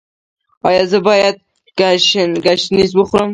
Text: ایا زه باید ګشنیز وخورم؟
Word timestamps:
ایا 0.67 0.83
زه 0.91 0.99
باید 1.07 1.35
ګشنیز 2.49 2.91
وخورم؟ 2.95 3.29